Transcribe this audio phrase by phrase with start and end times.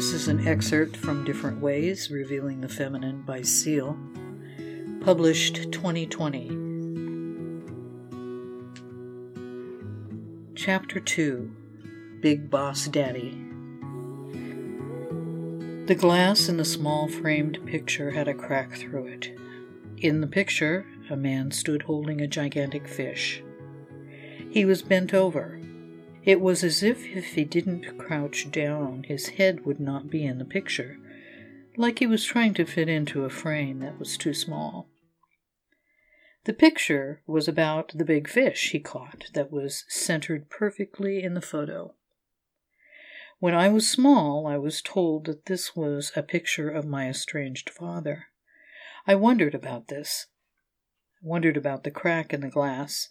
[0.00, 3.98] This is an excerpt from Different Ways Revealing the Feminine by Seal,
[5.02, 6.48] published 2020.
[10.54, 11.50] Chapter 2
[12.22, 13.32] Big Boss Daddy.
[15.84, 19.38] The glass in the small framed picture had a crack through it.
[19.98, 23.42] In the picture, a man stood holding a gigantic fish.
[24.48, 25.59] He was bent over,
[26.24, 30.38] it was as if if he didn't crouch down, his head would not be in
[30.38, 30.98] the picture,
[31.76, 34.88] like he was trying to fit into a frame that was too small.
[36.44, 41.40] The picture was about the big fish he caught that was centered perfectly in the
[41.40, 41.94] photo.
[43.38, 47.70] When I was small, I was told that this was a picture of my estranged
[47.70, 48.26] father.
[49.06, 50.26] I wondered about this.
[51.22, 53.08] I wondered about the crack in the glass.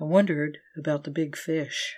[0.00, 1.96] I wondered about the big fish.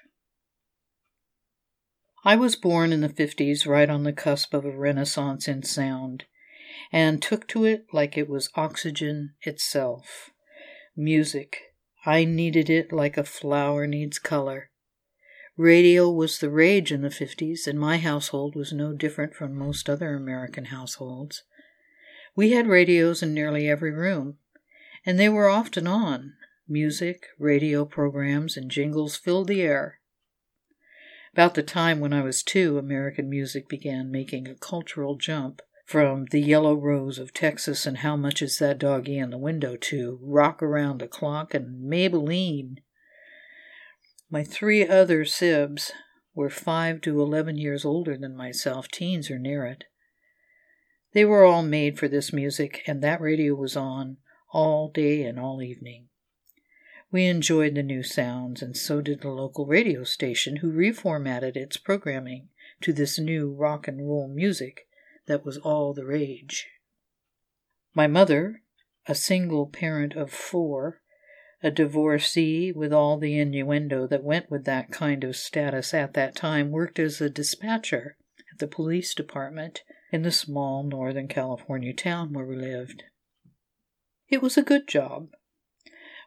[2.24, 6.25] I was born in the 50s, right on the cusp of a renaissance in sound,
[6.91, 10.30] and took to it like it was oxygen itself.
[10.97, 11.75] Music.
[12.05, 14.70] I needed it like a flower needs color.
[15.56, 19.88] Radio was the rage in the 50s, and my household was no different from most
[19.91, 21.42] other American households.
[22.34, 24.38] We had radios in nearly every room,
[25.05, 26.34] and they were often on.
[26.69, 29.98] Music, radio programs, and jingles filled the air.
[31.33, 36.27] About the time when I was two, American music began making a cultural jump from
[36.31, 40.19] The Yellow Rose of Texas and How Much Is That Doggy in the Window to
[40.23, 42.77] Rock Around the Clock and Maybellene.
[44.31, 45.93] My three other sibs
[46.34, 49.84] were five to eleven years older than myself, teens or near it.
[51.15, 54.19] They were all made for this music, and that radio was on
[54.53, 56.09] all day and all evening.
[57.11, 61.78] We enjoyed the new sounds, and so did the local radio station, who reformatted its
[61.78, 62.48] programming
[62.83, 64.87] to this new rock and roll music
[65.27, 66.69] that was all the rage.
[67.94, 68.62] My mother,
[69.06, 71.00] a single parent of four,
[71.62, 76.37] a divorcee with all the innuendo that went with that kind of status at that
[76.37, 78.16] time, worked as a dispatcher
[78.53, 79.82] at the police department
[80.12, 83.05] in the small Northern California town where we lived.
[84.28, 85.31] It was a good job,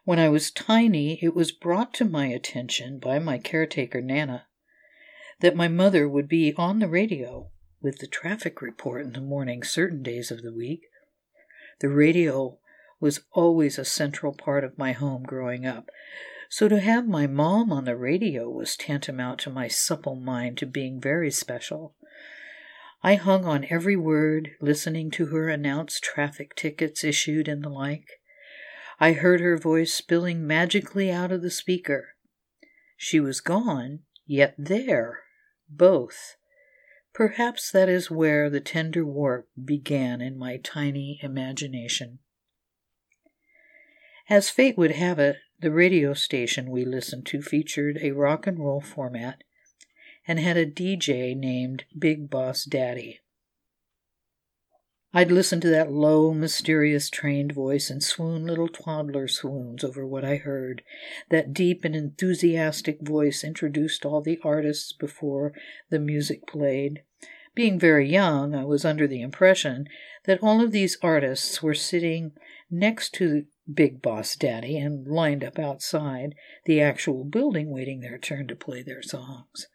[0.04, 4.46] when I was tiny, it was brought to my attention by my caretaker, Nana,
[5.40, 9.62] that my mother would be on the radio with the traffic report in the morning
[9.62, 10.82] certain days of the week.
[11.80, 12.58] The radio
[13.00, 15.90] was always a central part of my home growing up,
[16.48, 20.66] so to have my mom on the radio was tantamount to my supple mind to
[20.66, 21.94] being very special.
[23.02, 28.21] I hung on every word, listening to her announce traffic tickets issued and the like.
[29.02, 32.10] I heard her voice spilling magically out of the speaker.
[32.96, 35.24] She was gone, yet there,
[35.68, 36.36] both.
[37.12, 42.20] Perhaps that is where the tender warp began in my tiny imagination.
[44.30, 48.60] As fate would have it, the radio station we listened to featured a rock and
[48.60, 49.42] roll format
[50.28, 53.18] and had a DJ named Big Boss Daddy.
[55.14, 60.24] I'd listen to that low, mysterious, trained voice and swoon little toddler swoons over what
[60.24, 60.82] I heard.
[61.28, 65.52] That deep and enthusiastic voice introduced all the artists before
[65.90, 67.02] the music played.
[67.54, 69.86] Being very young, I was under the impression
[70.24, 72.32] that all of these artists were sitting
[72.70, 76.34] next to Big Boss Daddy and lined up outside
[76.64, 79.66] the actual building waiting their turn to play their songs.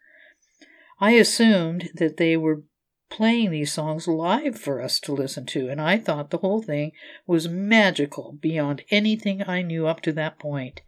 [1.00, 2.64] I assumed that they were
[3.10, 6.92] playing these songs live for us to listen to, and I thought the whole thing
[7.26, 10.82] was magical beyond anything I knew up to that point.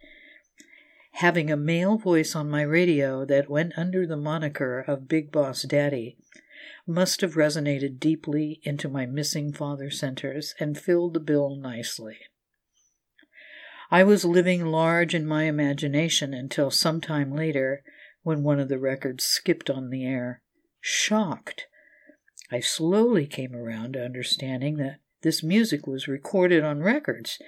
[1.13, 5.63] Having a male voice on my radio that went under the moniker of Big Boss
[5.63, 6.17] Daddy
[6.87, 12.17] must have resonated deeply into my missing father centers and filled the bill nicely.
[13.89, 17.83] I was living large in my imagination until some time later
[18.23, 20.41] when one of the records skipped on the air.
[20.79, 21.67] Shocked,
[22.51, 27.39] I slowly came around to understanding that this music was recorded on records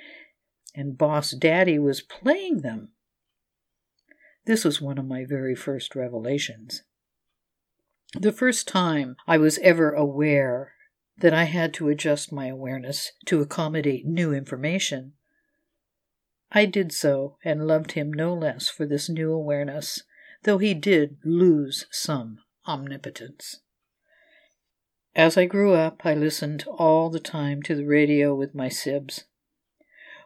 [0.73, 2.89] and Boss Daddy was playing them.
[4.45, 6.83] This was one of my very first revelations.
[8.13, 10.73] The first time I was ever aware
[11.17, 15.13] that I had to adjust my awareness to accommodate new information.
[16.51, 20.03] I did so and loved him no less for this new awareness,
[20.43, 23.62] though he did lose some omnipotence.
[25.15, 29.25] As I grew up, I listened all the time to the radio with my sibs.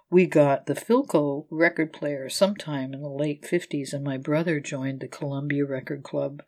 [0.09, 5.01] We got the Philco record player sometime in the late 50s, and my brother joined
[5.01, 6.41] the Columbia Record Club.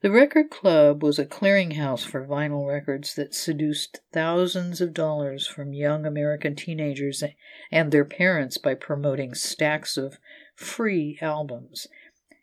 [0.00, 5.74] The record club was a clearinghouse for vinyl records that seduced thousands of dollars from
[5.74, 7.22] young American teenagers
[7.70, 10.18] and their parents by promoting stacks of
[10.54, 11.88] free albums.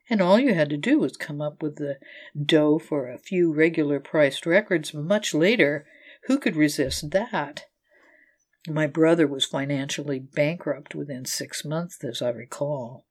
[0.10, 1.98] And all you had to do was come up with the
[2.40, 5.86] dough for a few regular priced records much later.
[6.28, 7.66] Who could resist that?
[8.68, 13.06] My brother was financially bankrupt within six months, as I recall.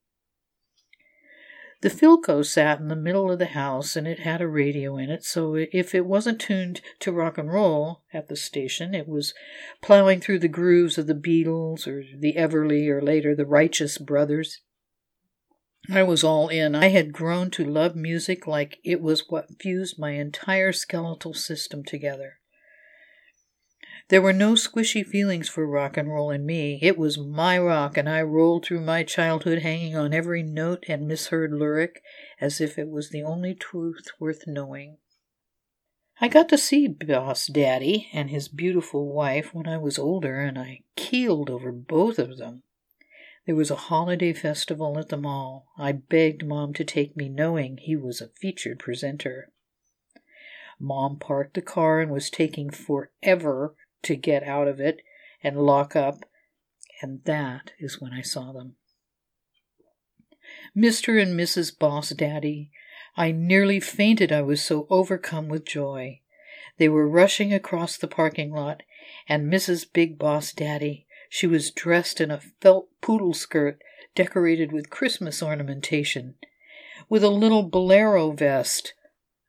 [1.83, 5.11] The Philco sat in the middle of the house and it had a radio in
[5.11, 9.35] it, so if it wasn't tuned to rock and roll at the station, it was
[9.83, 14.61] plowing through the grooves of the Beatles or the Everly or later the Righteous Brothers.
[15.91, 16.75] I was all in.
[16.75, 21.85] I had grown to love music like it was what fused my entire skeletal system
[21.85, 22.39] together.
[24.09, 26.79] There were no squishy feelings for rock and roll in me.
[26.83, 31.09] It was my rock, and I rolled through my childhood hanging on every note and
[31.09, 32.03] misheard lyric
[32.41, 34.99] as if it was the only truth worth knowing.
[36.21, 40.59] I got to see Boss Daddy and his beautiful wife when I was older, and
[40.59, 42.63] I keeled over both of them.
[43.45, 45.67] There was a holiday festival at the mall.
[45.77, 49.51] I begged Mom to take me, knowing he was a featured presenter.
[50.79, 55.03] Mom parked the car and was taking forever to get out of it
[55.43, 56.25] and lock up,
[57.01, 58.77] and that is when I saw them.
[60.77, 61.21] Mr.
[61.21, 61.77] and Mrs.
[61.77, 62.71] Boss Daddy,
[63.17, 66.21] I nearly fainted, I was so overcome with joy.
[66.79, 68.83] They were rushing across the parking lot,
[69.29, 69.87] and Mrs.
[69.93, 73.83] Big Boss Daddy, she was dressed in a felt poodle skirt
[74.15, 76.37] decorated with Christmas ornamentation,
[77.09, 78.95] with a little bolero vest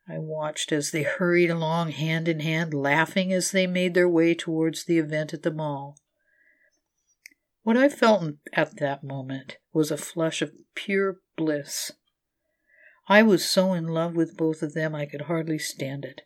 [0.07, 4.33] I watched as they hurried along hand in hand, laughing as they made their way
[4.33, 5.97] towards the event at the mall.
[7.61, 11.91] What I felt at that moment was a flush of pure bliss.
[13.07, 16.23] I was so in love with both of them I could hardly stand it.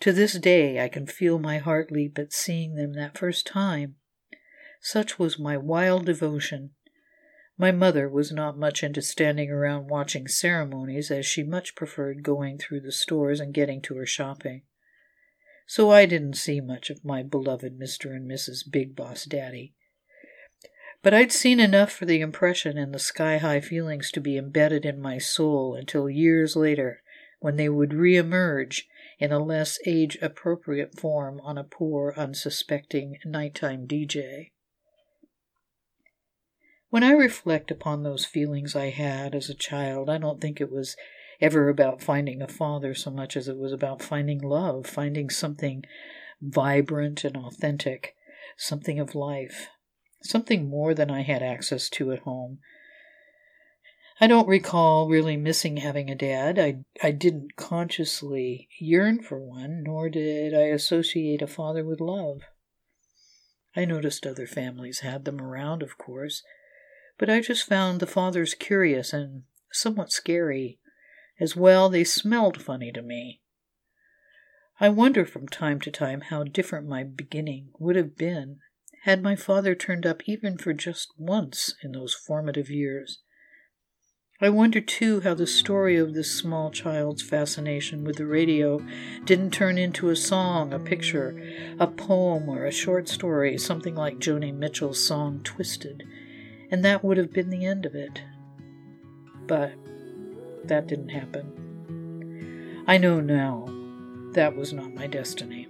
[0.00, 3.96] To this day I can feel my heart leap at seeing them that first time.
[4.84, 6.70] Such was my wild devotion
[7.56, 12.58] my mother was not much into standing around watching ceremonies, as she much preferred going
[12.58, 14.62] through the stores and getting to her shopping.
[15.66, 18.06] So I didn't see much of my beloved Mr.
[18.06, 18.68] and Mrs.
[18.68, 19.72] Big Boss Daddy.
[21.00, 24.84] But I'd seen enough for the impression and the sky high feelings to be embedded
[24.84, 27.02] in my soul until years later,
[27.38, 28.88] when they would re emerge
[29.20, 34.50] in a less age appropriate form on a poor, unsuspecting nighttime DJ.
[36.94, 40.70] When I reflect upon those feelings I had as a child, I don't think it
[40.70, 40.96] was
[41.40, 45.82] ever about finding a father so much as it was about finding love, finding something
[46.40, 48.14] vibrant and authentic,
[48.56, 49.70] something of life,
[50.22, 52.60] something more than I had access to at home.
[54.20, 56.60] I don't recall really missing having a dad.
[56.60, 62.42] I, I didn't consciously yearn for one, nor did I associate a father with love.
[63.74, 66.44] I noticed other families had them around, of course,
[67.18, 70.78] but I just found the fathers curious and somewhat scary.
[71.40, 73.40] As well, they smelled funny to me.
[74.80, 78.58] I wonder from time to time how different my beginning would have been
[79.02, 83.20] had my father turned up even for just once in those formative years.
[84.40, 88.84] I wonder, too, how the story of this small child's fascination with the radio
[89.24, 91.40] didn't turn into a song, a picture,
[91.78, 96.02] a poem, or a short story, something like Joni Mitchell's song Twisted
[96.70, 98.22] and that would have been the end of it.
[99.46, 99.72] But
[100.64, 102.84] that didn't happen.
[102.86, 103.68] I know now
[104.32, 105.68] that was not my destiny.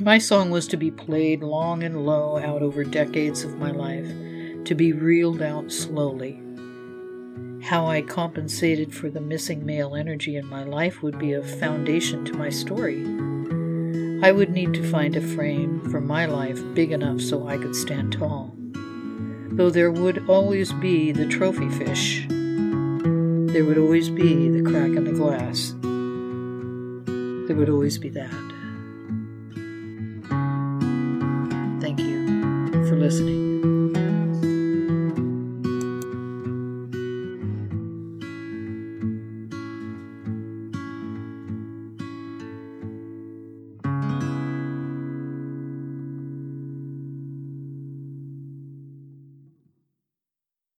[0.00, 4.06] My song was to be played long and low out over decades of my life,
[4.64, 6.40] to be reeled out slowly.
[7.62, 12.24] How I compensated for the missing male energy in my life would be a foundation
[12.24, 13.04] to my story.
[14.22, 17.76] I would need to find a frame for my life big enough so I could
[17.76, 18.56] stand tall
[19.56, 22.26] though there would always be the trophy fish.
[22.28, 25.74] There would always be the crack in the glass.
[27.46, 28.30] There would always be that.
[31.80, 33.71] Thank you for listening.